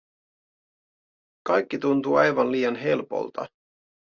[1.49, 3.47] Kaikki tuntui aivan liian helpolta.